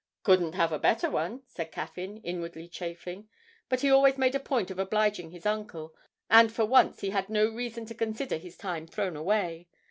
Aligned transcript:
'Couldn't 0.23 0.53
have 0.55 0.71
a 0.71 0.79
better 0.79 1.11
one,' 1.11 1.43
said 1.45 1.71
Caffyn, 1.71 2.17
inwardly 2.23 2.67
chafing; 2.67 3.29
but 3.69 3.81
he 3.81 3.91
always 3.91 4.17
made 4.17 4.33
a 4.33 4.39
point 4.39 4.71
of 4.71 4.79
obliging 4.79 5.29
his 5.29 5.45
uncle, 5.45 5.93
and 6.27 6.51
for 6.51 6.65
once 6.65 7.01
he 7.01 7.11
had 7.11 7.29
no 7.29 7.45
reason 7.47 7.85
to 7.85 7.93
consider 7.93 8.37
his 8.37 8.57
time 8.57 8.87
thrown 8.87 9.15
away. 9.15 9.67